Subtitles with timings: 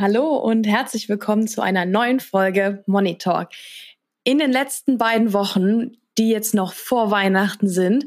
[0.00, 3.48] Hallo und herzlich willkommen zu einer neuen Folge Money Talk.
[4.22, 8.04] In den letzten beiden Wochen, die jetzt noch vor Weihnachten sind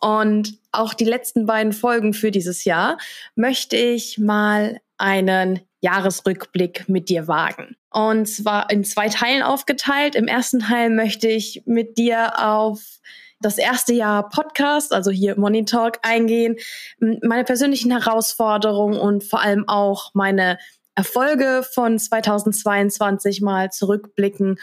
[0.00, 2.96] und auch die letzten beiden Folgen für dieses Jahr,
[3.34, 7.74] möchte ich mal einen Jahresrückblick mit dir wagen.
[7.90, 10.14] Und zwar in zwei Teilen aufgeteilt.
[10.14, 13.00] Im ersten Teil möchte ich mit dir auf
[13.40, 16.54] das erste Jahr Podcast, also hier Money Talk eingehen,
[17.00, 20.58] meine persönlichen Herausforderungen und vor allem auch meine
[20.94, 24.58] Erfolge von 2022 mal zurückblicken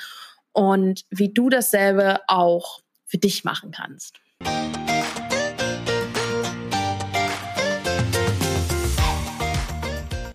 [0.52, 4.20] und wie du dasselbe auch für dich machen kannst.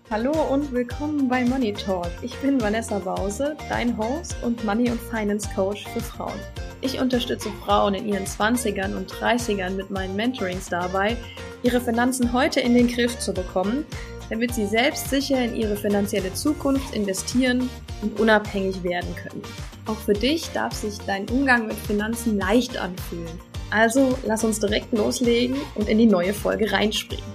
[0.09, 2.11] Hallo und willkommen bei Money Talk.
[2.21, 6.39] Ich bin Vanessa Bause, dein Host und Money- und Finance Coach für Frauen.
[6.81, 11.15] Ich unterstütze Frauen in ihren 20ern und 30ern mit meinen Mentorings dabei,
[11.63, 13.85] ihre Finanzen heute in den Griff zu bekommen
[14.29, 17.69] damit sie selbstsicher in ihre finanzielle Zukunft investieren
[18.01, 19.41] und unabhängig werden können.
[19.85, 23.39] Auch für dich darf sich dein Umgang mit Finanzen leicht anfühlen.
[23.71, 27.25] Also lass uns direkt loslegen und in die neue Folge reinspringen.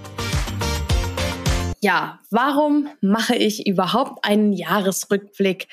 [1.81, 5.67] Ja, warum mache ich überhaupt einen Jahresrückblick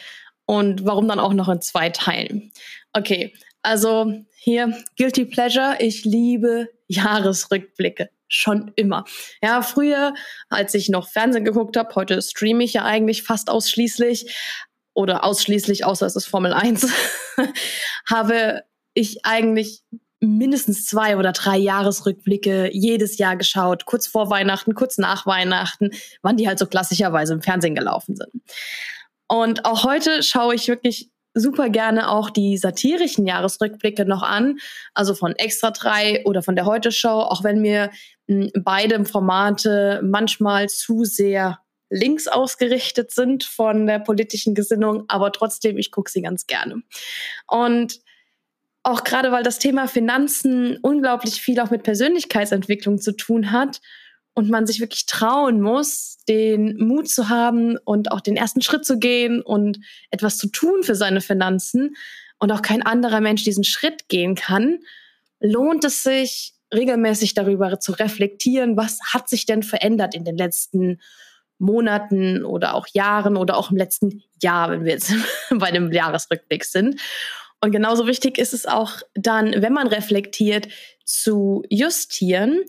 [0.47, 2.50] und warum dann auch noch in zwei Teilen?
[2.93, 5.77] Okay, also hier Guilty Pleasure.
[5.81, 9.05] Ich liebe Jahresrückblicke schon immer.
[9.43, 10.15] Ja, früher,
[10.48, 14.34] als ich noch Fernsehen geguckt habe, heute streame ich ja eigentlich fast ausschließlich
[14.95, 16.89] oder ausschließlich, außer es ist Formel 1,
[18.06, 18.62] habe
[18.95, 19.83] ich eigentlich
[20.21, 25.91] mindestens zwei oder drei Jahresrückblicke jedes Jahr geschaut, kurz vor Weihnachten, kurz nach Weihnachten,
[26.23, 28.43] wann die halt so klassischerweise im Fernsehen gelaufen sind.
[29.29, 34.58] Und auch heute schaue ich wirklich super gerne auch die satirischen Jahresrückblicke noch an,
[34.94, 37.91] also von Extra 3 oder von der Heute Show, auch wenn mir
[38.28, 41.59] hm, beide Formate manchmal zu sehr
[41.91, 46.83] links ausgerichtet sind von der politischen Gesinnung, aber trotzdem, ich gucke sie ganz gerne.
[47.47, 48.00] Und
[48.83, 53.81] auch gerade weil das Thema Finanzen unglaublich viel auch mit Persönlichkeitsentwicklung zu tun hat
[54.38, 58.84] und man sich wirklich trauen muss, den Mut zu haben und auch den ersten Schritt
[58.84, 59.81] zu gehen und
[60.12, 61.97] etwas zu tun für seine Finanzen.
[62.38, 64.78] Und auch kein anderer Mensch diesen Schritt gehen kann,
[65.41, 71.00] lohnt es sich regelmäßig darüber zu reflektieren, was hat sich denn verändert in den letzten
[71.59, 75.12] Monaten oder auch Jahren oder auch im letzten Jahr, wenn wir jetzt
[75.50, 77.00] bei dem Jahresrückblick sind.
[77.60, 80.69] Und genauso wichtig ist es auch dann, wenn man reflektiert,
[81.04, 82.62] zu justieren,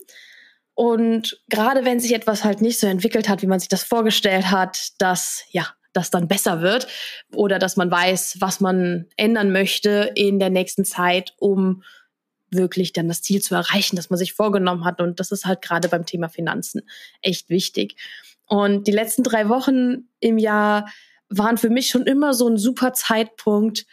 [0.80, 4.50] und gerade wenn sich etwas halt nicht so entwickelt hat, wie man sich das vorgestellt
[4.50, 6.88] hat, dass ja, das dann besser wird
[7.34, 11.82] oder dass man weiß, was man ändern möchte in der nächsten Zeit, um
[12.50, 15.02] wirklich dann das Ziel zu erreichen, das man sich vorgenommen hat.
[15.02, 16.80] Und das ist halt gerade beim Thema Finanzen
[17.20, 17.96] echt wichtig.
[18.46, 20.88] Und die letzten drei Wochen im Jahr
[21.28, 23.84] waren für mich schon immer so ein super Zeitpunkt,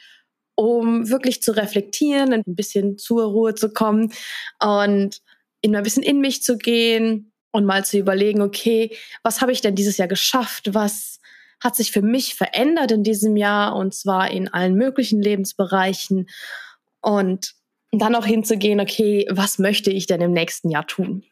[0.56, 4.14] um wirklich zu reflektieren, ein bisschen zur Ruhe zu kommen
[4.62, 5.22] und
[5.62, 9.62] in ein bisschen in mich zu gehen und mal zu überlegen, okay, was habe ich
[9.62, 10.74] denn dieses Jahr geschafft?
[10.74, 11.20] Was
[11.62, 13.76] hat sich für mich verändert in diesem Jahr?
[13.76, 16.28] Und zwar in allen möglichen Lebensbereichen.
[17.02, 17.56] Und
[17.92, 21.24] dann auch hinzugehen, okay, was möchte ich denn im nächsten Jahr tun?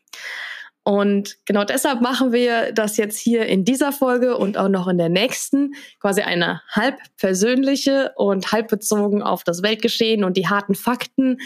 [0.88, 5.00] Und genau deshalb machen wir das jetzt hier in dieser Folge und auch noch in
[5.00, 10.76] der nächsten, quasi eine halb persönliche und halb bezogen auf das Weltgeschehen und die harten
[10.76, 11.40] Fakten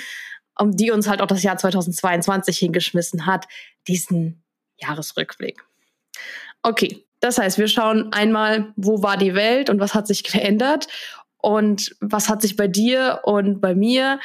[0.60, 3.48] um die uns halt auch das Jahr 2022 hingeschmissen hat,
[3.88, 4.44] diesen
[4.78, 5.64] Jahresrückblick.
[6.64, 10.88] Okay, das heißt, wir schauen einmal, wo war die Welt und was hat sich geändert
[11.38, 14.20] und was hat sich bei dir und bei mir,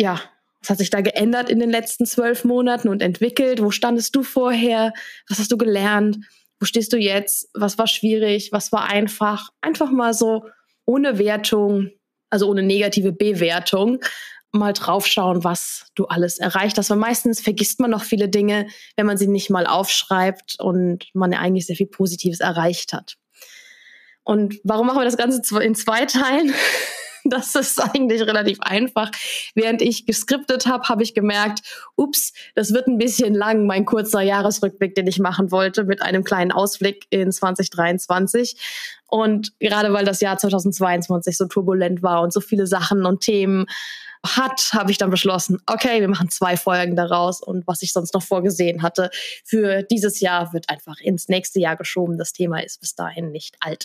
[0.00, 0.20] ja,
[0.60, 3.62] was hat sich da geändert in den letzten zwölf Monaten und entwickelt?
[3.62, 4.92] Wo standest du vorher?
[5.28, 6.18] Was hast du gelernt?
[6.58, 7.48] Wo stehst du jetzt?
[7.54, 8.50] Was war schwierig?
[8.50, 9.50] Was war einfach?
[9.60, 10.48] Einfach mal so
[10.84, 11.90] ohne Wertung,
[12.30, 14.00] also ohne negative Bewertung,
[14.52, 16.90] mal draufschauen, was du alles erreicht hast.
[16.90, 18.66] Weil meistens vergisst man noch viele Dinge,
[18.96, 23.16] wenn man sie nicht mal aufschreibt und man eigentlich sehr viel Positives erreicht hat.
[24.24, 26.52] Und warum machen wir das Ganze in zwei Teilen?
[27.24, 29.10] Das ist eigentlich relativ einfach.
[29.54, 31.60] Während ich geskriptet habe, habe ich gemerkt,
[31.96, 36.24] ups, das wird ein bisschen lang, mein kurzer Jahresrückblick, den ich machen wollte, mit einem
[36.24, 38.56] kleinen Ausblick in 2023.
[39.08, 43.66] Und gerade weil das Jahr 2022 so turbulent war und so viele Sachen und Themen
[44.26, 48.14] hat, habe ich dann beschlossen, okay, wir machen zwei Folgen daraus und was ich sonst
[48.14, 49.10] noch vorgesehen hatte
[49.44, 52.18] für dieses Jahr wird einfach ins nächste Jahr geschoben.
[52.18, 53.84] Das Thema ist bis dahin nicht alt.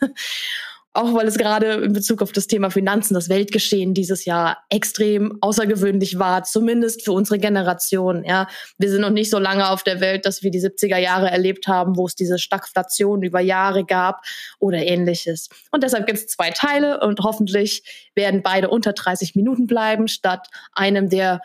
[0.94, 5.38] auch weil es gerade in Bezug auf das Thema Finanzen, das Weltgeschehen dieses Jahr extrem
[5.40, 8.24] außergewöhnlich war, zumindest für unsere Generation.
[8.24, 8.46] Ja,
[8.76, 11.66] wir sind noch nicht so lange auf der Welt, dass wir die 70er Jahre erlebt
[11.66, 14.22] haben, wo es diese Stagflation über Jahre gab
[14.58, 15.48] oder ähnliches.
[15.70, 20.48] Und deshalb gibt es zwei Teile und hoffentlich werden beide unter 30 Minuten bleiben, statt
[20.72, 21.40] einem, der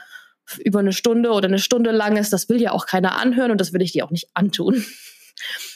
[0.59, 2.33] über eine Stunde oder eine Stunde lang ist.
[2.33, 4.85] Das will ja auch keiner anhören und das will ich dir auch nicht antun.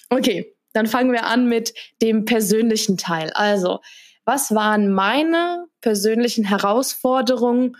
[0.09, 3.31] Okay, dann fangen wir an mit dem persönlichen Teil.
[3.33, 3.79] Also,
[4.25, 7.75] was waren meine persönlichen Herausforderungen,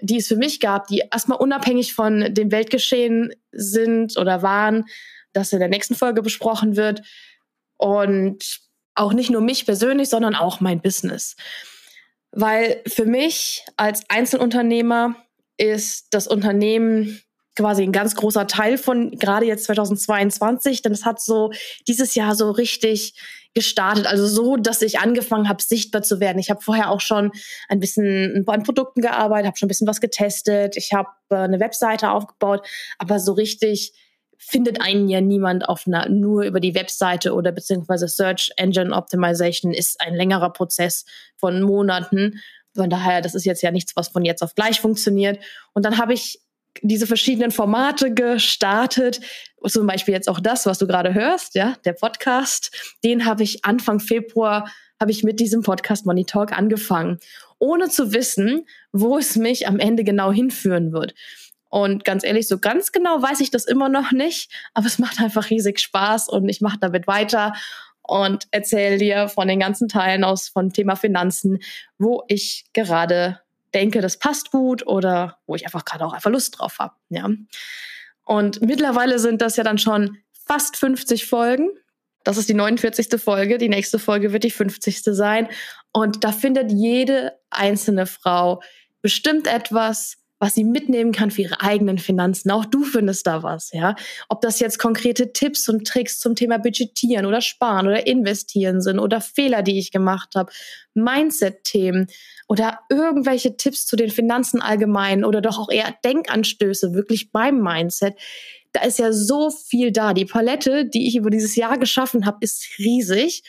[0.00, 4.86] die es für mich gab, die erstmal unabhängig von dem Weltgeschehen sind oder waren,
[5.32, 7.02] das in der nächsten Folge besprochen wird.
[7.76, 8.60] Und
[8.94, 11.36] auch nicht nur mich persönlich, sondern auch mein Business.
[12.30, 15.16] Weil für mich als Einzelunternehmer
[15.56, 17.20] ist das Unternehmen
[17.54, 21.52] quasi ein ganz großer Teil von gerade jetzt 2022, denn es hat so
[21.86, 23.14] dieses Jahr so richtig
[23.54, 26.38] gestartet, also so, dass ich angefangen habe, sichtbar zu werden.
[26.38, 27.32] Ich habe vorher auch schon
[27.68, 31.60] ein bisschen an Produkten gearbeitet, habe schon ein bisschen was getestet, ich habe äh, eine
[31.60, 32.66] Webseite aufgebaut,
[32.98, 33.92] aber so richtig
[34.38, 39.72] findet einen ja niemand auf einer nur über die Webseite oder beziehungsweise Search Engine Optimization
[39.72, 41.04] ist ein längerer Prozess
[41.36, 42.40] von Monaten.
[42.74, 45.38] Von daher, das ist jetzt ja nichts, was von jetzt auf gleich funktioniert.
[45.74, 46.40] Und dann habe ich
[46.80, 49.20] diese verschiedenen Formate gestartet.
[49.66, 52.94] Zum Beispiel jetzt auch das, was du gerade hörst, ja, der Podcast.
[53.04, 54.70] Den habe ich Anfang Februar
[55.02, 57.18] habe ich mit diesem Podcast Money Talk angefangen,
[57.58, 61.14] ohne zu wissen, wo es mich am Ende genau hinführen wird.
[61.68, 65.20] Und ganz ehrlich, so ganz genau weiß ich das immer noch nicht, aber es macht
[65.20, 67.52] einfach riesig Spaß und ich mache damit weiter
[68.02, 71.58] und erzähle dir von den ganzen Teilen aus von Thema Finanzen,
[71.98, 73.40] wo ich gerade
[73.72, 76.94] denke, das passt gut oder wo ich einfach gerade auch einfach Lust drauf habe.
[77.08, 77.28] Ja.
[78.24, 81.70] Und mittlerweile sind das ja dann schon fast 50 Folgen.
[82.24, 83.20] Das ist die 49.
[83.20, 83.58] Folge.
[83.58, 85.02] Die nächste Folge wird die 50.
[85.02, 85.48] sein.
[85.92, 88.62] Und da findet jede einzelne Frau
[89.00, 92.50] bestimmt etwas, was sie mitnehmen kann für ihre eigenen Finanzen.
[92.50, 93.94] Auch du findest da was, ja.
[94.28, 98.98] Ob das jetzt konkrete Tipps und Tricks zum Thema Budgetieren oder Sparen oder Investieren sind
[98.98, 100.50] oder Fehler, die ich gemacht habe,
[100.94, 102.08] Mindset-Themen
[102.48, 108.16] oder irgendwelche Tipps zu den Finanzen allgemein oder doch auch eher Denkanstöße wirklich beim Mindset.
[108.72, 110.12] Da ist ja so viel da.
[110.12, 113.44] Die Palette, die ich über dieses Jahr geschaffen habe, ist riesig.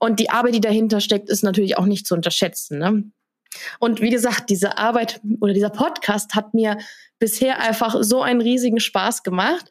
[0.00, 2.80] Und die Arbeit, die dahinter steckt, ist natürlich auch nicht zu unterschätzen.
[2.80, 3.12] Ne?
[3.78, 6.78] Und wie gesagt, diese Arbeit oder dieser Podcast hat mir
[7.18, 9.66] bisher einfach so einen riesigen Spaß gemacht.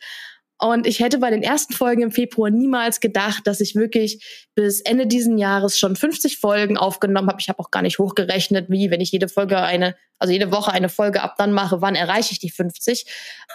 [0.63, 4.80] Und ich hätte bei den ersten Folgen im Februar niemals gedacht, dass ich wirklich bis
[4.80, 7.42] Ende diesen Jahres schon 50 Folgen aufgenommen habe.
[7.42, 10.72] Ich habe auch gar nicht hochgerechnet, wie, wenn ich jede Folge eine, also jede Woche
[10.72, 13.06] eine Folge ab dann mache, wann erreiche ich die 50?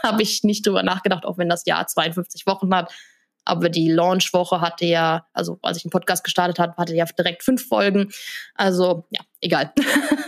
[0.02, 2.93] Habe ich nicht drüber nachgedacht, auch wenn das Jahr 52 Wochen hat.
[3.46, 7.43] Aber die Launchwoche hatte ja, also als ich einen Podcast gestartet habe, hatte ja direkt
[7.43, 8.12] fünf Folgen.
[8.54, 9.72] Also ja, egal.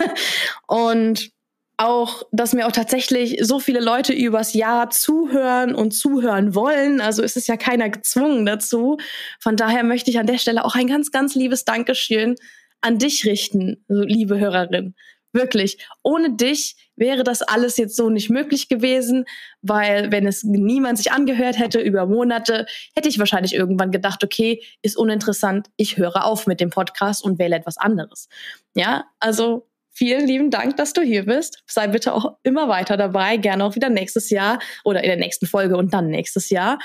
[0.67, 1.31] und
[1.79, 7.00] auch, dass mir auch tatsächlich so viele Leute übers Jahr zuhören und zuhören wollen.
[7.00, 8.99] Also ist es ja keiner gezwungen dazu.
[9.38, 12.35] Von daher möchte ich an der Stelle auch ein ganz, ganz liebes Dankeschön
[12.81, 14.94] an dich richten, liebe Hörerin.
[15.33, 15.79] Wirklich.
[16.03, 19.25] Ohne dich wäre das alles jetzt so nicht möglich gewesen,
[19.63, 24.63] weil wenn es niemand sich angehört hätte über Monate, hätte ich wahrscheinlich irgendwann gedacht, okay,
[24.83, 28.29] ist uninteressant, ich höre auf mit dem Podcast und wähle etwas anderes.
[28.75, 31.63] Ja, also vielen lieben Dank, dass du hier bist.
[31.67, 35.47] Sei bitte auch immer weiter dabei, gerne auch wieder nächstes Jahr oder in der nächsten
[35.47, 36.79] Folge und dann nächstes Jahr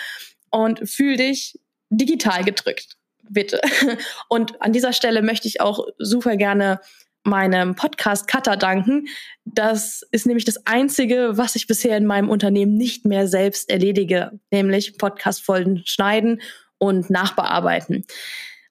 [0.50, 2.98] und fühl dich digital gedrückt.
[3.30, 3.62] Bitte.
[4.28, 6.82] Und an dieser Stelle möchte ich auch super gerne
[7.24, 9.08] meinem Podcast Cutter danken.
[9.46, 14.40] Das ist nämlich das Einzige, was ich bisher in meinem Unternehmen nicht mehr selbst erledige,
[14.52, 16.42] nämlich Podcast-Folgen schneiden
[16.78, 18.06] und nachbearbeiten.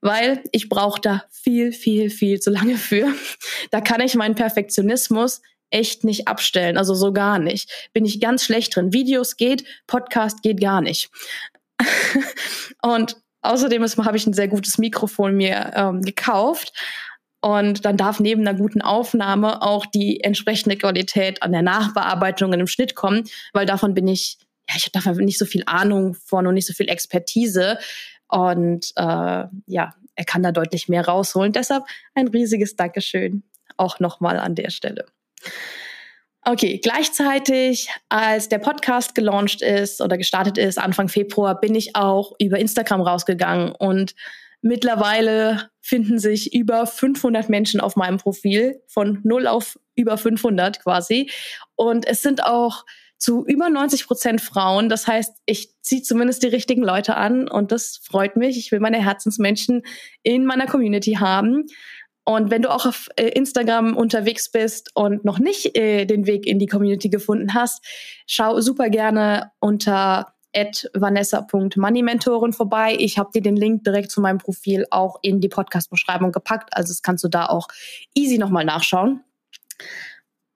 [0.00, 3.06] Weil ich brauche da viel, viel, viel zu lange für.
[3.70, 5.40] Da kann ich meinen Perfektionismus
[5.70, 7.90] echt nicht abstellen, also so gar nicht.
[7.92, 8.92] Bin ich ganz schlecht drin.
[8.92, 11.10] Videos geht, Podcast geht gar nicht.
[12.82, 16.72] und außerdem habe ich ein sehr gutes Mikrofon mir ähm, gekauft
[17.42, 22.60] und dann darf neben einer guten Aufnahme auch die entsprechende Qualität an der Nachbearbeitung und
[22.60, 26.14] im Schnitt kommen, weil davon bin ich, ja, ich habe davon nicht so viel Ahnung
[26.14, 27.78] von und nicht so viel Expertise.
[28.28, 29.02] Und äh,
[29.66, 31.52] ja, er kann da deutlich mehr rausholen.
[31.52, 31.84] Deshalb
[32.14, 33.42] ein riesiges Dankeschön
[33.76, 35.06] auch nochmal an der Stelle.
[36.44, 42.34] Okay, gleichzeitig, als der Podcast gelauncht ist oder gestartet ist, Anfang Februar, bin ich auch
[42.40, 44.14] über Instagram rausgegangen und
[44.62, 51.30] Mittlerweile finden sich über 500 Menschen auf meinem Profil, von 0 auf über 500 quasi.
[51.74, 52.84] Und es sind auch
[53.18, 54.88] zu über 90 Prozent Frauen.
[54.88, 58.56] Das heißt, ich ziehe zumindest die richtigen Leute an und das freut mich.
[58.56, 59.82] Ich will meine Herzensmenschen
[60.22, 61.66] in meiner Community haben.
[62.24, 66.46] Und wenn du auch auf äh, Instagram unterwegs bist und noch nicht äh, den Weg
[66.46, 67.84] in die Community gefunden hast,
[68.26, 70.34] schau super gerne unter
[70.94, 72.96] vanessa.moneymentorin vorbei.
[72.98, 76.70] Ich habe dir den Link direkt zu meinem Profil auch in die Podcast-Beschreibung gepackt.
[76.72, 77.68] Also das kannst du da auch
[78.14, 79.22] easy nochmal nachschauen.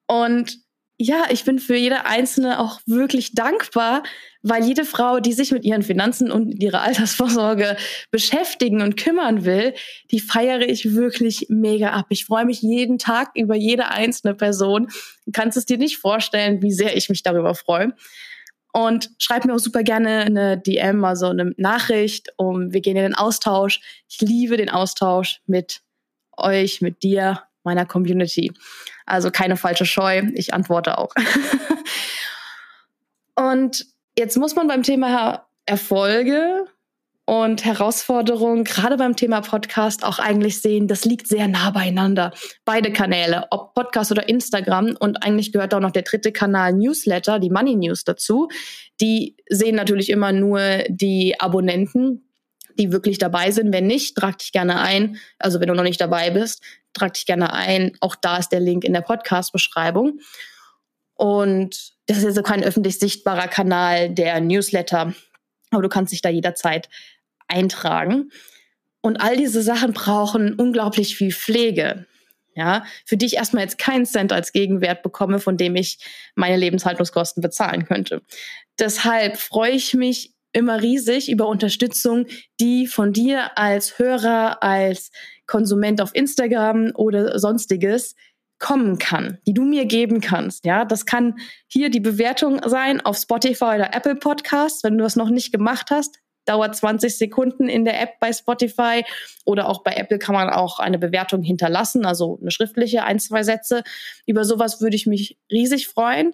[0.06, 0.58] Und
[0.98, 4.02] ja, ich bin für jede Einzelne auch wirklich dankbar,
[4.42, 7.76] weil jede Frau, die sich mit ihren Finanzen und ihrer Altersvorsorge
[8.10, 9.74] beschäftigen und kümmern will,
[10.10, 12.06] die feiere ich wirklich mega ab.
[12.08, 14.88] Ich freue mich jeden Tag über jede einzelne Person.
[15.26, 17.92] Du kannst es dir nicht vorstellen, wie sehr ich mich darüber freue.
[18.76, 23.04] Und schreib mir auch super gerne eine DM, also eine Nachricht, um wir gehen in
[23.04, 23.80] den Austausch.
[24.06, 25.80] Ich liebe den Austausch mit
[26.36, 28.52] euch, mit dir, meiner Community.
[29.06, 31.14] Also keine falsche Scheu, ich antworte auch.
[33.34, 33.86] und
[34.18, 36.66] jetzt muss man beim Thema Erfolge
[37.26, 42.32] und Herausforderungen, gerade beim Thema Podcast, auch eigentlich sehen, das liegt sehr nah beieinander.
[42.64, 44.96] Beide Kanäle, ob Podcast oder Instagram.
[45.00, 48.48] Und eigentlich gehört auch noch der dritte Kanal Newsletter, die Money News dazu.
[49.00, 52.28] Die sehen natürlich immer nur die Abonnenten,
[52.78, 53.72] die wirklich dabei sind.
[53.72, 55.18] Wenn nicht, trag dich gerne ein.
[55.40, 57.90] Also wenn du noch nicht dabei bist, trag dich gerne ein.
[58.00, 60.20] Auch da ist der Link in der Podcast-Beschreibung.
[61.14, 65.12] Und das ist also kein öffentlich sichtbarer Kanal der Newsletter.
[65.72, 66.88] Aber du kannst dich da jederzeit
[67.48, 68.30] eintragen.
[69.00, 72.06] Und all diese Sachen brauchen unglaublich viel Pflege.
[72.54, 75.98] Ja, für die ich erstmal jetzt keinen Cent als Gegenwert bekomme, von dem ich
[76.34, 78.22] meine Lebenshaltungskosten bezahlen könnte.
[78.78, 82.26] Deshalb freue ich mich immer riesig über Unterstützung,
[82.58, 85.10] die von dir als Hörer, als
[85.46, 88.14] Konsument auf Instagram oder sonstiges
[88.58, 90.64] kommen kann, die du mir geben kannst.
[90.64, 91.34] Ja, das kann
[91.66, 94.82] hier die Bewertung sein auf Spotify oder Apple Podcasts.
[94.82, 99.04] Wenn du das noch nicht gemacht hast, dauert 20 Sekunden in der App bei Spotify
[99.44, 103.42] oder auch bei Apple kann man auch eine Bewertung hinterlassen, also eine schriftliche, ein, zwei
[103.42, 103.82] Sätze.
[104.24, 106.32] Über sowas würde ich mich riesig freuen.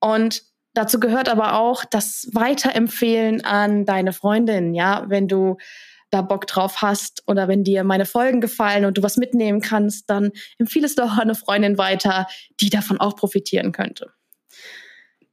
[0.00, 0.42] Und
[0.76, 5.56] Dazu gehört aber auch das Weiterempfehlen an deine Freundin, ja, wenn du
[6.10, 10.10] da Bock drauf hast oder wenn dir meine Folgen gefallen und du was mitnehmen kannst,
[10.10, 12.26] dann empfiehl es doch eine Freundin weiter,
[12.60, 14.12] die davon auch profitieren könnte.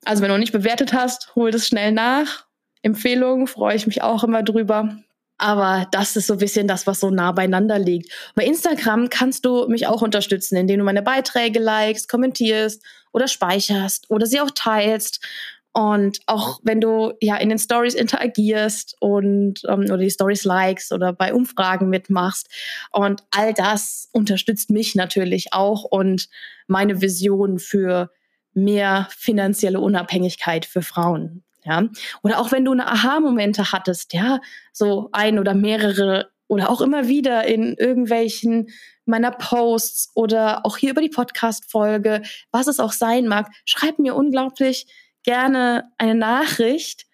[0.05, 2.45] Also wenn du nicht bewertet hast, hol das schnell nach.
[2.83, 4.97] Empfehlungen freue ich mich auch immer drüber.
[5.39, 8.11] Aber das ist so ein bisschen das, was so nah beieinander liegt.
[8.35, 14.09] Bei Instagram kannst du mich auch unterstützen, indem du meine Beiträge likest, kommentierst oder speicherst
[14.09, 15.25] oder sie auch teilst.
[15.73, 20.91] Und auch wenn du ja in den Stories interagierst und ähm, oder die Stories likes
[20.91, 22.47] oder bei Umfragen mitmachst.
[22.91, 26.29] Und all das unterstützt mich natürlich auch und
[26.67, 28.11] meine Vision für
[28.53, 31.43] mehr finanzielle Unabhängigkeit für Frauen.
[31.65, 31.84] Ja,
[32.24, 34.39] oder auch wenn du eine Aha-Momente hattest, ja,
[34.74, 38.67] so ein oder mehrere oder auch immer wieder in irgendwelchen
[39.05, 44.15] meiner Posts oder auch hier über die Podcast-Folge, was es auch sein mag, schreib mir
[44.15, 44.88] unglaublich
[45.24, 47.05] gerne eine Nachricht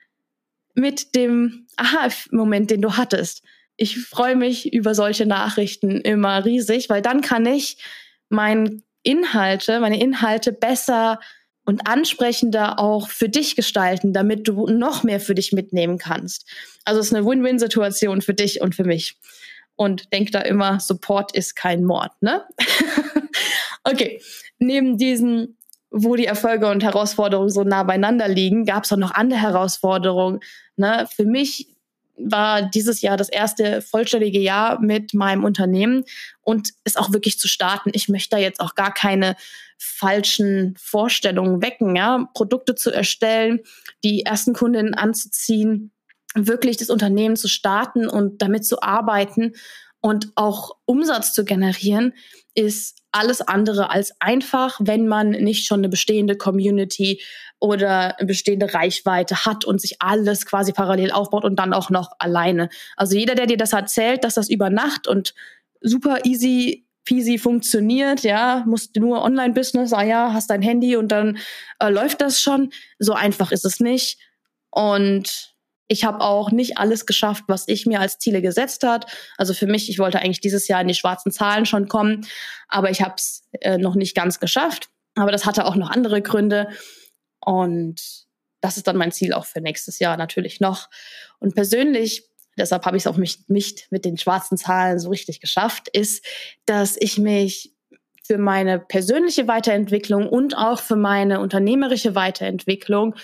[0.73, 3.43] mit dem Aha-Moment, den du hattest.
[3.75, 7.77] Ich freue mich über solche Nachrichten immer riesig, weil dann kann ich
[8.29, 11.19] mein Inhalte, meine Inhalte besser
[11.69, 16.47] und ansprechender auch für dich gestalten, damit du noch mehr für dich mitnehmen kannst.
[16.83, 19.19] Also es ist eine Win-Win-Situation für dich und für mich.
[19.75, 22.43] Und denk da immer, Support ist kein Mord, ne?
[23.83, 24.19] okay.
[24.57, 25.57] Neben diesen,
[25.91, 30.39] wo die Erfolge und Herausforderungen so nah beieinander liegen, gab es auch noch andere Herausforderungen.
[30.75, 31.07] Ne?
[31.15, 31.67] Für mich
[32.19, 36.03] war dieses Jahr das erste vollständige Jahr mit meinem Unternehmen
[36.41, 37.91] und es auch wirklich zu starten.
[37.93, 39.35] Ich möchte da jetzt auch gar keine
[39.77, 43.61] falschen Vorstellungen wecken, ja, Produkte zu erstellen,
[44.03, 45.91] die ersten Kundinnen anzuziehen,
[46.35, 49.53] wirklich das Unternehmen zu starten und damit zu arbeiten
[50.01, 52.13] und auch Umsatz zu generieren,
[52.59, 57.21] ist alles andere als einfach, wenn man nicht schon eine bestehende Community
[57.59, 62.11] oder eine bestehende Reichweite hat und sich alles quasi parallel aufbaut und dann auch noch
[62.19, 62.69] alleine.
[62.95, 65.33] Also jeder, der dir das erzählt, dass das über Nacht und
[65.81, 71.39] super easy peasy funktioniert, ja, musst nur Online-Business, ah ja, hast dein Handy und dann
[71.79, 72.71] äh, läuft das schon.
[72.99, 74.19] So einfach ist es nicht.
[74.69, 75.55] Und
[75.89, 79.11] ich habe auch nicht alles geschafft, was ich mir als Ziele gesetzt hat.
[79.37, 82.25] Also für mich, ich wollte eigentlich dieses Jahr in die schwarzen Zahlen schon kommen,
[82.67, 84.89] aber ich habe es äh, noch nicht ganz geschafft.
[85.15, 86.69] Aber das hatte auch noch andere Gründe.
[87.39, 87.99] Und
[88.61, 90.89] das ist dann mein Ziel auch für nächstes Jahr natürlich noch.
[91.39, 95.87] Und persönlich deshalb habe ich es auch nicht mit den schwarzen Zahlen so richtig geschafft,
[95.87, 96.23] ist,
[96.65, 97.73] dass ich mich
[98.23, 103.15] für meine persönliche Weiterentwicklung und auch für meine unternehmerische Weiterentwicklung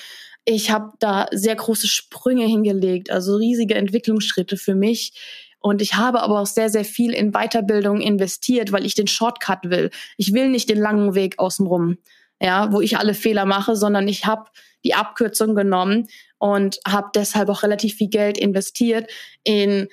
[0.45, 5.13] ich habe da sehr große Sprünge hingelegt, also riesige Entwicklungsschritte für mich.
[5.59, 9.63] Und ich habe aber auch sehr, sehr viel in Weiterbildung investiert, weil ich den Shortcut
[9.63, 9.89] will.
[10.17, 11.97] Ich will nicht den langen Weg außenrum,
[12.39, 14.51] ja, wo ich alle Fehler mache, sondern ich habe
[14.83, 19.09] die Abkürzung genommen und habe deshalb auch relativ viel Geld investiert
[19.43, 19.87] in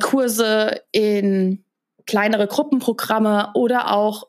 [0.00, 1.64] Kurse, in
[2.06, 4.28] kleinere Gruppenprogramme oder auch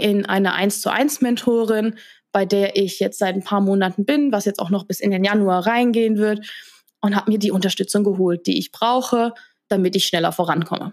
[0.00, 1.96] in eine 1 zu 1 Mentorin,
[2.36, 5.10] bei der ich jetzt seit ein paar Monaten bin, was jetzt auch noch bis in
[5.10, 6.46] den Januar reingehen wird
[7.00, 9.32] und habe mir die Unterstützung geholt, die ich brauche,
[9.68, 10.92] damit ich schneller vorankomme.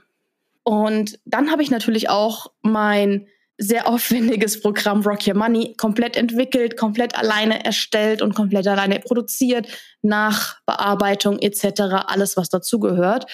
[0.64, 6.78] Und dann habe ich natürlich auch mein sehr aufwendiges Programm Rock Your Money komplett entwickelt,
[6.78, 9.68] komplett alleine erstellt und komplett alleine produziert,
[10.02, 13.26] nach Bearbeitung etc., alles was dazugehört.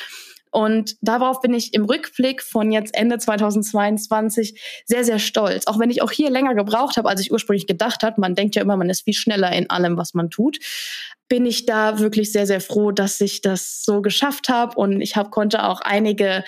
[0.51, 5.67] Und darauf bin ich im Rückblick von jetzt Ende 2022 sehr, sehr stolz.
[5.67, 8.19] Auch wenn ich auch hier länger gebraucht habe, als ich ursprünglich gedacht habe.
[8.19, 10.59] Man denkt ja immer, man ist viel schneller in allem, was man tut.
[11.27, 14.75] Bin ich da wirklich sehr, sehr froh, dass ich das so geschafft habe.
[14.75, 16.43] Und ich hab, konnte auch einige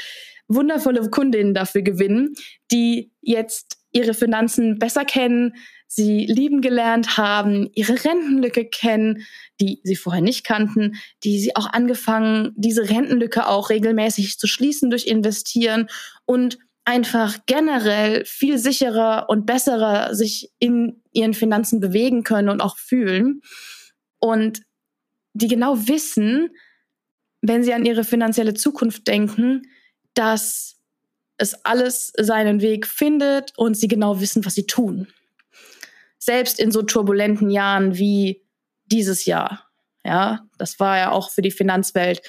[0.47, 2.33] wundervolle Kundinnen dafür gewinnen,
[2.71, 5.53] die jetzt ihre Finanzen besser kennen,
[5.93, 9.27] sie lieben gelernt haben, ihre Rentenlücke kennen,
[9.59, 10.95] die sie vorher nicht kannten,
[11.25, 15.89] die sie auch angefangen, diese Rentenlücke auch regelmäßig zu schließen durch Investieren
[16.23, 22.77] und einfach generell viel sicherer und besserer sich in ihren Finanzen bewegen können und auch
[22.77, 23.41] fühlen.
[24.19, 24.61] Und
[25.33, 26.51] die genau wissen,
[27.41, 29.63] wenn sie an ihre finanzielle Zukunft denken,
[30.13, 30.77] dass
[31.37, 35.07] es alles seinen Weg findet und sie genau wissen, was sie tun.
[36.23, 38.43] Selbst in so turbulenten Jahren wie
[38.85, 39.67] dieses Jahr.
[40.05, 42.21] Ja, das war ja auch für die Finanzwelt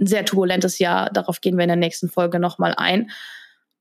[0.00, 1.10] ein sehr turbulentes Jahr.
[1.10, 3.10] Darauf gehen wir in der nächsten Folge nochmal ein.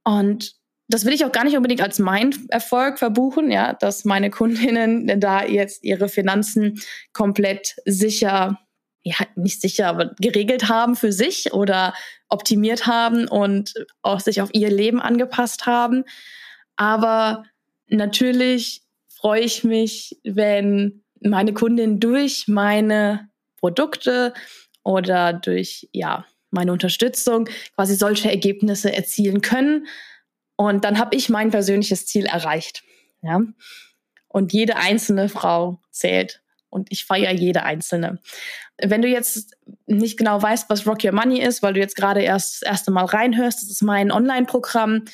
[0.04, 0.56] Und
[0.88, 5.20] das will ich auch gar nicht unbedingt als mein Erfolg verbuchen, ja, dass meine Kundinnen
[5.20, 6.80] da jetzt ihre Finanzen
[7.14, 8.60] komplett sicher
[9.08, 11.94] ja, nicht sicher, aber geregelt haben für sich oder
[12.28, 16.06] optimiert haben und auch sich auf ihr Leben angepasst haben.
[16.76, 17.44] Aber
[17.88, 18.82] natürlich
[19.16, 24.34] freue ich mich, wenn meine Kundin durch meine Produkte
[24.84, 29.88] oder durch, ja, meine Unterstützung quasi solche Ergebnisse erzielen können.
[30.56, 32.84] Und dann habe ich mein persönliches Ziel erreicht.
[33.22, 33.42] Ja.
[34.28, 38.20] Und jede einzelne Frau zählt und ich feiere jede einzelne.
[38.78, 42.22] Wenn du jetzt nicht genau weißt, was Rock Your Money ist, weil du jetzt gerade
[42.22, 45.06] erst das erste Mal reinhörst, das ist mein Online-Programm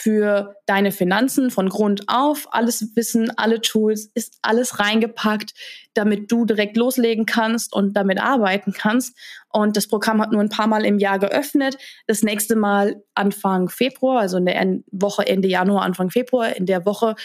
[0.00, 2.46] für deine Finanzen von Grund auf.
[2.52, 5.54] Alles Wissen, alle Tools, ist alles reingepackt,
[5.92, 9.18] damit du direkt loslegen kannst und damit arbeiten kannst.
[9.48, 11.78] Und das Programm hat nur ein paar Mal im Jahr geöffnet.
[12.06, 16.86] Das nächste Mal Anfang Februar, also in der Woche Ende Januar, Anfang Februar, in der
[16.86, 17.16] Woche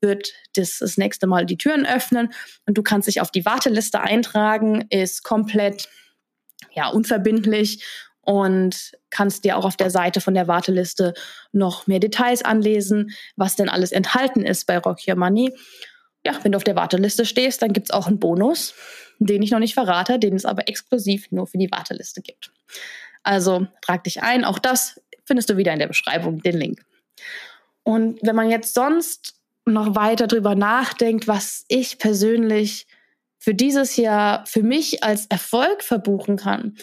[0.00, 2.32] wird das, das nächste Mal die Türen öffnen
[2.64, 5.90] und du kannst dich auf die Warteliste eintragen, ist komplett
[6.72, 7.84] ja unverbindlich
[8.22, 11.12] und kannst dir auch auf der Seite von der Warteliste
[11.52, 15.52] noch mehr Details anlesen, was denn alles enthalten ist bei Rock Your Money.
[16.24, 18.74] Ja, wenn du auf der Warteliste stehst, dann gibt es auch einen Bonus,
[19.18, 22.52] den ich noch nicht verrate, den es aber exklusiv nur für die Warteliste gibt.
[23.24, 26.84] Also trag dich ein, auch das findest du wieder in der Beschreibung, den Link.
[27.82, 32.86] Und wenn man jetzt sonst noch weiter drüber nachdenkt, was ich persönlich
[33.38, 36.76] für dieses Jahr für mich als Erfolg verbuchen kann,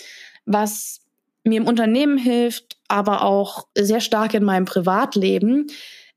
[0.46, 1.02] was
[1.50, 5.68] mir im Unternehmen hilft, aber auch sehr stark in meinem Privatleben,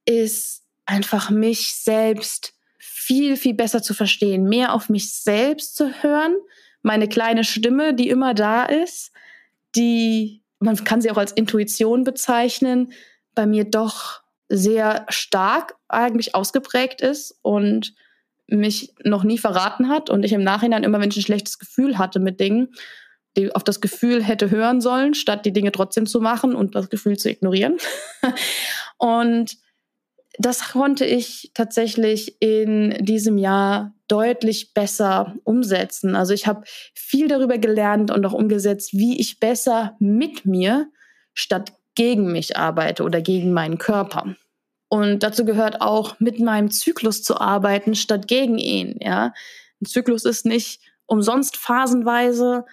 [0.05, 6.37] ist einfach mich selbst viel, viel besser zu verstehen, mehr auf mich selbst zu hören,
[6.83, 9.13] meine kleine Stimme, die immer da ist,
[9.75, 12.93] die, man kann sie auch als Intuition bezeichnen,
[13.35, 17.95] bei mir doch sehr stark eigentlich ausgeprägt ist und
[18.47, 21.99] mich noch nie verraten hat und ich im Nachhinein immer, wenn ich ein schlechtes Gefühl
[21.99, 22.75] hatte mit Dingen,
[23.37, 26.91] die auf das Gefühl hätte hören sollen, statt die Dinge trotzdem zu machen und das
[26.91, 27.79] Gefühl zu ignorieren.
[28.99, 29.57] und
[30.39, 36.17] das konnte ich tatsächlich in diesem Jahr deutlich besser umsetzen.
[36.17, 36.63] Also ich habe
[36.95, 40.91] viel darüber gelernt und auch umgesetzt, wie ich besser mit mir
[41.35, 44.37] statt gegen mich arbeite oder gegen meinen Körper.
[44.89, 48.99] Und dazu gehört auch, mit meinem Zyklus zu arbeiten, statt gegen ihn.
[49.01, 49.33] Ja?
[49.81, 52.65] Ein Zyklus ist nicht umsonst phasenweise.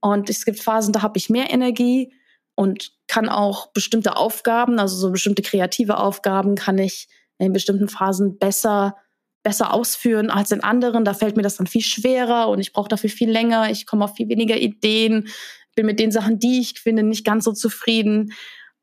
[0.00, 2.12] Und es gibt Phasen, da habe ich mehr Energie
[2.54, 7.08] und kann auch bestimmte Aufgaben, also so bestimmte kreative Aufgaben, kann ich
[7.38, 8.96] in bestimmten Phasen besser
[9.42, 11.06] besser ausführen als in anderen.
[11.06, 13.70] Da fällt mir das dann viel schwerer und ich brauche dafür viel länger.
[13.70, 15.28] Ich komme auf viel weniger Ideen,
[15.74, 18.34] bin mit den Sachen, die ich finde, nicht ganz so zufrieden.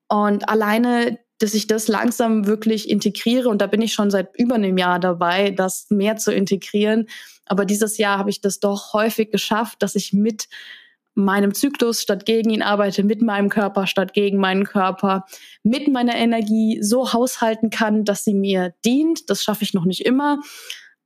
[0.08, 3.50] Und alleine dass ich das langsam wirklich integriere.
[3.50, 7.08] Und da bin ich schon seit über einem Jahr dabei, das mehr zu integrieren.
[7.46, 10.48] Aber dieses Jahr habe ich das doch häufig geschafft, dass ich mit
[11.18, 15.26] meinem Zyklus statt gegen ihn arbeite, mit meinem Körper statt gegen meinen Körper,
[15.64, 19.30] mit meiner Energie so haushalten kann, dass sie mir dient.
[19.30, 20.40] Das schaffe ich noch nicht immer.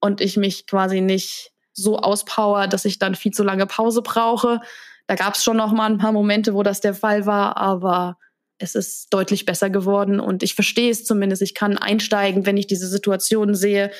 [0.01, 4.59] Und ich mich quasi nicht so auspower, dass ich dann viel zu lange Pause brauche.
[5.07, 8.17] Da gab es schon noch mal ein paar Momente, wo das der Fall war, aber
[8.57, 11.41] es ist deutlich besser geworden und ich verstehe es zumindest.
[11.41, 13.91] Ich kann einsteigen, wenn ich diese Situation sehe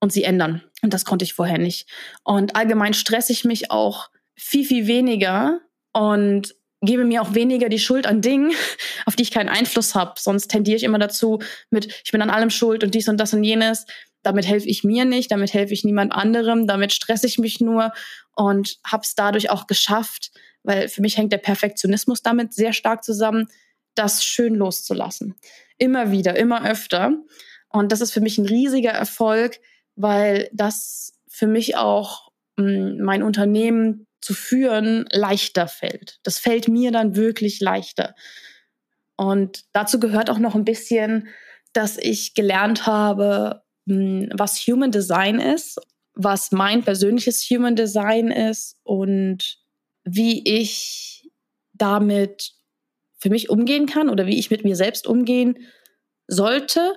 [0.00, 0.62] und sie ändern.
[0.82, 1.86] Und das konnte ich vorher nicht.
[2.24, 4.08] Und allgemein stresse ich mich auch
[4.40, 5.60] viel, viel weniger
[5.92, 8.52] und gebe mir auch weniger die Schuld an Dingen,
[9.06, 10.14] auf die ich keinen Einfluss habe.
[10.18, 13.34] Sonst tendiere ich immer dazu mit, ich bin an allem schuld und dies und das
[13.34, 13.86] und jenes.
[14.22, 17.92] Damit helfe ich mir nicht, damit helfe ich niemand anderem, damit stresse ich mich nur
[18.34, 20.30] und habe es dadurch auch geschafft,
[20.62, 23.48] weil für mich hängt der Perfektionismus damit sehr stark zusammen,
[23.94, 25.34] das schön loszulassen.
[25.78, 27.14] Immer wieder, immer öfter.
[27.68, 29.60] Und das ist für mich ein riesiger Erfolg,
[29.96, 36.20] weil das für mich auch mh, hm, mein Unternehmen zu führen leichter fällt.
[36.22, 38.14] Das fällt mir dann wirklich leichter.
[39.16, 41.28] Und dazu gehört auch noch ein bisschen,
[41.72, 45.78] dass ich gelernt habe, hm, was Human Design ist,
[46.14, 49.58] was mein persönliches Human Design ist und
[50.04, 51.30] wie ich
[51.72, 52.52] damit
[53.18, 55.58] für mich umgehen kann oder wie ich mit mir selbst umgehen
[56.26, 56.94] sollte.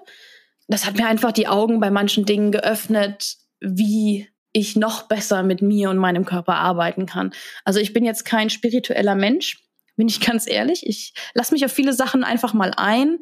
[0.67, 5.61] Das hat mir einfach die Augen bei manchen Dingen geöffnet, wie ich noch besser mit
[5.61, 7.33] mir und meinem Körper arbeiten kann.
[7.65, 9.57] Also ich bin jetzt kein spiritueller Mensch,
[9.97, 10.85] bin ich ganz ehrlich.
[10.85, 13.19] Ich lasse mich auf viele Sachen einfach mal ein,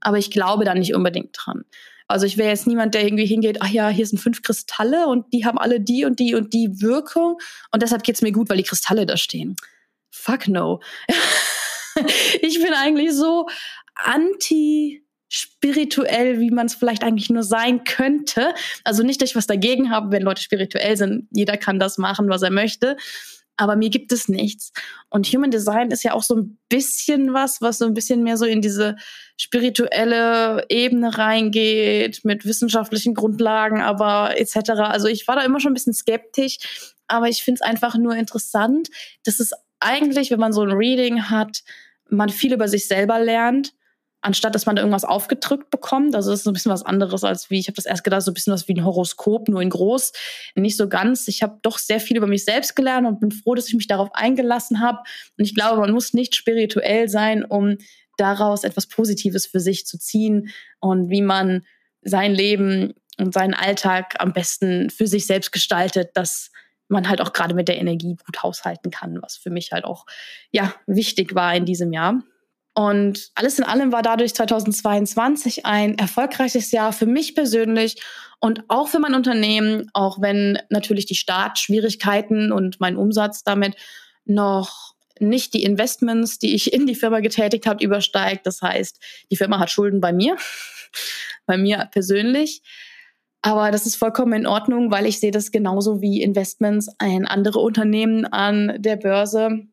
[0.00, 1.64] aber ich glaube da nicht unbedingt dran.
[2.08, 5.32] Also ich wäre jetzt niemand, der irgendwie hingeht, ach ja, hier sind fünf Kristalle und
[5.32, 7.38] die haben alle die und die und die Wirkung
[7.70, 9.56] und deshalb geht's mir gut, weil die Kristalle da stehen.
[10.10, 10.80] Fuck no.
[12.42, 13.46] ich bin eigentlich so
[13.94, 18.52] anti spirituell, wie man es vielleicht eigentlich nur sein könnte.
[18.84, 21.26] Also nicht, dass ich was dagegen habe, wenn Leute spirituell sind.
[21.30, 22.98] Jeder kann das machen, was er möchte.
[23.56, 24.72] Aber mir gibt es nichts.
[25.08, 28.36] Und Human Design ist ja auch so ein bisschen was, was so ein bisschen mehr
[28.36, 28.96] so in diese
[29.38, 34.70] spirituelle Ebene reingeht, mit wissenschaftlichen Grundlagen, aber etc.
[34.80, 36.58] Also ich war da immer schon ein bisschen skeptisch,
[37.06, 38.88] aber ich finde es einfach nur interessant,
[39.24, 41.62] dass es eigentlich, wenn man so ein Reading hat,
[42.10, 43.72] man viel über sich selber lernt
[44.22, 46.14] anstatt dass man da irgendwas aufgedrückt bekommt.
[46.14, 48.30] Also das ist ein bisschen was anderes als wie, ich habe das erst gedacht, so
[48.30, 50.12] ein bisschen was wie ein Horoskop, nur in groß.
[50.54, 51.28] Nicht so ganz.
[51.28, 53.88] Ich habe doch sehr viel über mich selbst gelernt und bin froh, dass ich mich
[53.88, 55.00] darauf eingelassen habe.
[55.36, 57.76] Und ich glaube, man muss nicht spirituell sein, um
[58.16, 61.66] daraus etwas Positives für sich zu ziehen und wie man
[62.02, 66.50] sein Leben und seinen Alltag am besten für sich selbst gestaltet, dass
[66.88, 70.06] man halt auch gerade mit der Energie gut haushalten kann, was für mich halt auch
[70.50, 72.22] ja wichtig war in diesem Jahr.
[72.74, 78.02] Und alles in allem war dadurch 2022 ein erfolgreiches Jahr für mich persönlich
[78.40, 83.76] und auch für mein Unternehmen, auch wenn natürlich die Startschwierigkeiten und mein Umsatz damit
[84.24, 88.46] noch nicht die Investments, die ich in die Firma getätigt habe, übersteigt.
[88.46, 88.98] Das heißt,
[89.30, 90.36] die Firma hat Schulden bei mir,
[91.46, 92.62] bei mir persönlich.
[93.42, 97.58] Aber das ist vollkommen in Ordnung, weil ich sehe das genauso wie Investments ein andere
[97.58, 99.66] Unternehmen an der Börse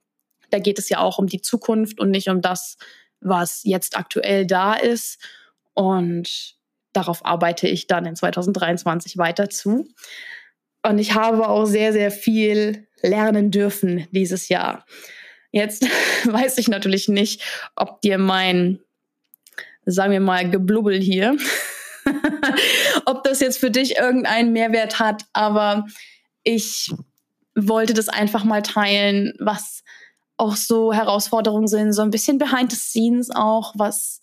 [0.51, 2.77] da geht es ja auch um die Zukunft und nicht um das,
[3.21, 5.19] was jetzt aktuell da ist.
[5.73, 6.55] Und
[6.93, 9.87] darauf arbeite ich dann in 2023 weiter zu.
[10.83, 14.85] Und ich habe auch sehr, sehr viel lernen dürfen dieses Jahr.
[15.51, 15.83] Jetzt
[16.25, 17.43] weiß ich natürlich nicht,
[17.75, 18.79] ob dir mein,
[19.85, 21.37] sagen wir mal, Geblubbel hier,
[23.05, 25.85] ob das jetzt für dich irgendeinen Mehrwert hat, aber
[26.43, 26.91] ich
[27.55, 29.83] wollte das einfach mal teilen, was
[30.39, 34.21] auch so Herausforderungen sind, so ein bisschen behind the scenes auch, was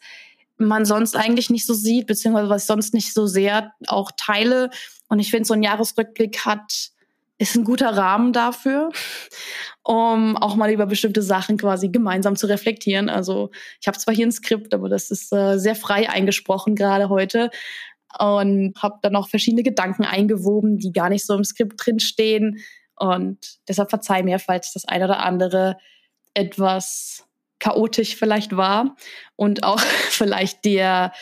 [0.57, 4.71] man sonst eigentlich nicht so sieht, beziehungsweise was ich sonst nicht so sehr auch teile.
[5.09, 6.91] Und ich finde, so ein Jahresrückblick hat,
[7.39, 8.89] ist ein guter Rahmen dafür,
[9.83, 13.11] um auch mal über bestimmte Sachen quasi gemeinsam zu reflektieren.
[13.11, 13.51] Also
[13.81, 17.51] ich habe zwar hier ein Skript, aber das ist äh, sehr frei eingesprochen gerade heute
[18.19, 22.61] und habe dann auch verschiedene Gedanken eingewoben, die gar nicht so im Skript drinstehen.
[22.99, 25.77] Und deshalb verzeih mir, falls das eine oder andere
[26.37, 27.27] etwas
[27.59, 28.97] chaotisch vielleicht war
[29.35, 31.13] und auch vielleicht der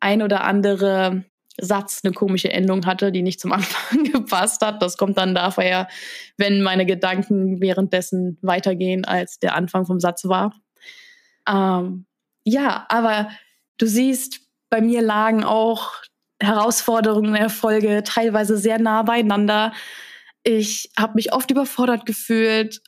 [0.00, 1.24] ein oder andere
[1.58, 4.82] Satz eine komische Endung hatte, die nicht zum Anfang gepasst hat.
[4.82, 5.88] Das kommt dann daher,
[6.36, 10.54] wenn meine Gedanken währenddessen weitergehen, als der Anfang vom Satz war.
[11.48, 12.06] Ähm,
[12.44, 13.30] ja, aber
[13.78, 15.92] du siehst, bei mir lagen auch
[16.40, 19.72] Herausforderungen, Erfolge teilweise sehr nah beieinander.
[20.42, 22.82] Ich habe mich oft überfordert gefühlt,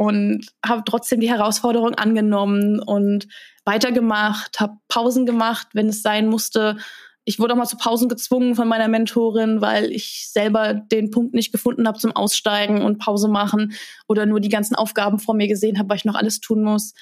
[0.00, 3.28] und habe trotzdem die Herausforderung angenommen und
[3.66, 6.78] weitergemacht, habe Pausen gemacht, wenn es sein musste,
[7.26, 11.34] Ich wurde auch mal zu Pausen gezwungen von meiner Mentorin, weil ich selber den Punkt
[11.34, 13.74] nicht gefunden habe zum Aussteigen und Pause machen
[14.08, 16.94] oder nur die ganzen Aufgaben vor mir gesehen habe, weil ich noch alles tun muss.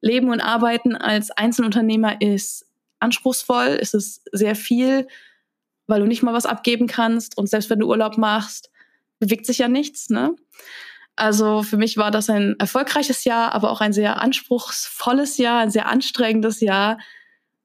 [0.00, 2.64] Leben und Arbeiten als Einzelunternehmer ist
[2.98, 5.06] anspruchsvoll, es ist sehr viel,
[5.86, 8.70] weil du nicht mal was abgeben kannst und selbst wenn du Urlaub machst,
[9.18, 10.08] bewegt sich ja nichts.
[10.08, 10.34] Ne?
[11.18, 15.70] Also für mich war das ein erfolgreiches Jahr, aber auch ein sehr anspruchsvolles Jahr, ein
[15.70, 16.98] sehr anstrengendes Jahr.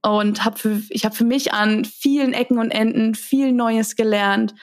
[0.02, 4.56] Und hab für, ich habe für mich an vielen Ecken und Enden viel Neues gelernt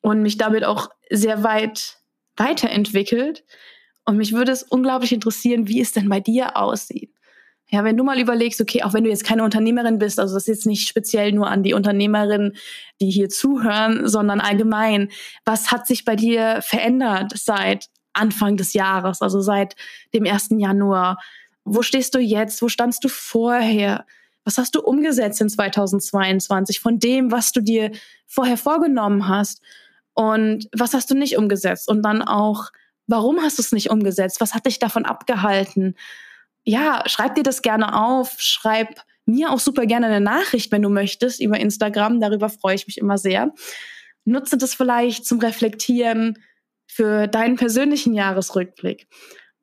[0.00, 1.98] und mich damit auch sehr weit
[2.36, 3.44] weiterentwickelt.
[4.04, 7.12] Und mich würde es unglaublich interessieren, wie es denn bei dir aussieht.
[7.68, 10.44] Ja, wenn du mal überlegst, okay, auch wenn du jetzt keine Unternehmerin bist, also das
[10.44, 12.56] ist jetzt nicht speziell nur an die Unternehmerinnen,
[13.00, 15.10] die hier zuhören, sondern allgemein,
[15.44, 19.76] was hat sich bei dir verändert seit Anfang des Jahres, also seit
[20.14, 20.50] dem 1.
[20.58, 21.18] Januar?
[21.64, 22.62] Wo stehst du jetzt?
[22.62, 24.06] Wo standst du vorher?
[24.44, 27.92] Was hast du umgesetzt in 2022 von dem, was du dir
[28.26, 29.62] vorher vorgenommen hast?
[30.14, 31.88] Und was hast du nicht umgesetzt?
[31.88, 32.70] Und dann auch,
[33.06, 34.40] warum hast du es nicht umgesetzt?
[34.40, 35.94] Was hat dich davon abgehalten?
[36.64, 40.88] ja, schreib dir das gerne auf, schreib mir auch super gerne eine Nachricht, wenn du
[40.88, 42.20] möchtest, über Instagram.
[42.20, 43.52] Darüber freue ich mich immer sehr.
[44.24, 46.38] Nutze das vielleicht zum Reflektieren
[46.92, 49.06] für deinen persönlichen Jahresrückblick.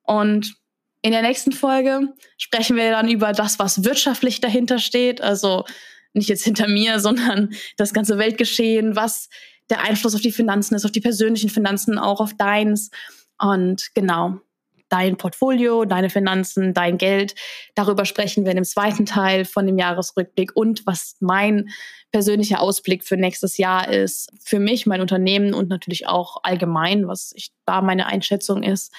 [0.04, 0.56] Und
[1.02, 5.22] in der nächsten Folge sprechen wir dann über das, was wirtschaftlich dahinter steht.
[5.22, 5.66] Also
[6.14, 9.30] nicht jetzt hinter mir, sondern das ganze Weltgeschehen, was
[9.70, 12.90] der Einfluss auf die Finanzen ist, auf die persönlichen Finanzen, auch auf deins.
[13.38, 14.40] Und genau,
[14.90, 17.36] dein Portfolio, deine Finanzen, dein Geld.
[17.76, 21.70] Darüber sprechen wir in dem zweiten Teil von dem Jahresrückblick und was mein
[22.12, 24.32] persönlicher Ausblick für nächstes Jahr ist.
[24.44, 28.94] Für mich, mein Unternehmen und natürlich auch allgemein, was ich da meine Einschätzung ist.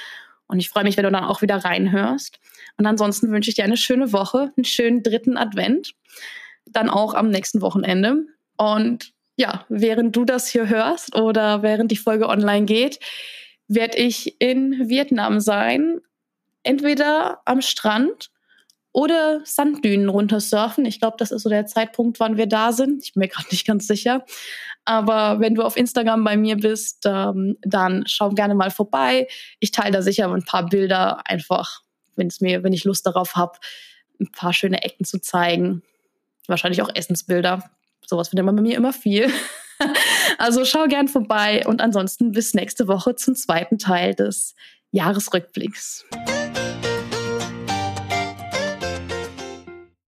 [0.47, 2.39] Und ich freue mich, wenn du dann auch wieder reinhörst.
[2.77, 5.93] Und ansonsten wünsche ich dir eine schöne Woche, einen schönen dritten Advent.
[6.67, 8.25] Dann auch am nächsten Wochenende.
[8.57, 12.99] Und ja, während du das hier hörst oder während die Folge online geht,
[13.69, 16.01] werde ich in Vietnam sein.
[16.63, 18.31] Entweder am Strand
[18.93, 20.85] oder Sanddünen runtersurfen.
[20.85, 23.05] Ich glaube, das ist so der Zeitpunkt, wann wir da sind.
[23.05, 24.25] Ich bin mir gerade nicht ganz sicher.
[24.85, 29.29] Aber wenn du auf Instagram bei mir bist, ähm, dann schau gerne mal vorbei.
[29.61, 31.83] Ich teile da sicher ein paar Bilder, einfach,
[32.17, 33.59] mir, wenn ich Lust darauf habe,
[34.19, 35.83] ein paar schöne Ecken zu zeigen.
[36.49, 37.71] Wahrscheinlich auch Essensbilder.
[38.05, 39.31] Sowas findet man bei mir immer viel.
[40.39, 44.55] also schau gern vorbei und ansonsten bis nächste Woche zum zweiten Teil des
[44.91, 46.05] Jahresrückblicks.